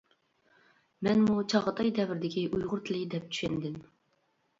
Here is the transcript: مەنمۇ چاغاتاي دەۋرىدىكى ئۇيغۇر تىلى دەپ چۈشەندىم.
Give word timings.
مەنمۇ 1.07 1.35
چاغاتاي 1.53 1.91
دەۋرىدىكى 1.99 2.45
ئۇيغۇر 2.55 2.81
تىلى 2.89 3.03
دەپ 3.13 3.29
چۈشەندىم. 3.37 3.77